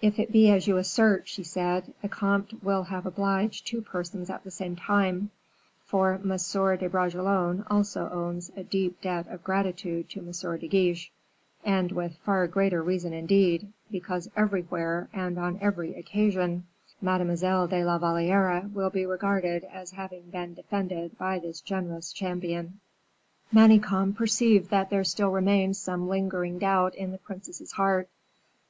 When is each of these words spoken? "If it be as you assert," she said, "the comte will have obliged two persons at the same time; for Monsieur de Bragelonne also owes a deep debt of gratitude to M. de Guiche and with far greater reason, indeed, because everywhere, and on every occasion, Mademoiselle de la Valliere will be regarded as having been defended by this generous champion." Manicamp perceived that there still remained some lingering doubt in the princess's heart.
"If 0.00 0.18
it 0.18 0.32
be 0.32 0.50
as 0.50 0.66
you 0.66 0.78
assert," 0.78 1.28
she 1.28 1.42
said, 1.42 1.92
"the 2.00 2.08
comte 2.08 2.64
will 2.64 2.84
have 2.84 3.04
obliged 3.04 3.66
two 3.66 3.82
persons 3.82 4.30
at 4.30 4.44
the 4.44 4.50
same 4.50 4.76
time; 4.76 5.28
for 5.84 6.18
Monsieur 6.24 6.78
de 6.78 6.88
Bragelonne 6.88 7.62
also 7.68 8.08
owes 8.08 8.50
a 8.56 8.64
deep 8.64 9.02
debt 9.02 9.26
of 9.28 9.44
gratitude 9.44 10.08
to 10.08 10.20
M. 10.20 10.58
de 10.58 10.68
Guiche 10.68 11.12
and 11.66 11.92
with 11.92 12.16
far 12.24 12.46
greater 12.46 12.82
reason, 12.82 13.12
indeed, 13.12 13.70
because 13.90 14.30
everywhere, 14.34 15.10
and 15.12 15.36
on 15.38 15.58
every 15.60 15.96
occasion, 15.96 16.64
Mademoiselle 17.02 17.66
de 17.66 17.84
la 17.84 17.98
Valliere 17.98 18.70
will 18.72 18.88
be 18.88 19.04
regarded 19.04 19.64
as 19.64 19.90
having 19.90 20.30
been 20.30 20.54
defended 20.54 21.18
by 21.18 21.38
this 21.38 21.60
generous 21.60 22.10
champion." 22.14 22.80
Manicamp 23.52 24.16
perceived 24.16 24.70
that 24.70 24.88
there 24.88 25.04
still 25.04 25.28
remained 25.30 25.76
some 25.76 26.08
lingering 26.08 26.58
doubt 26.58 26.94
in 26.94 27.12
the 27.12 27.18
princess's 27.18 27.72
heart. 27.72 28.08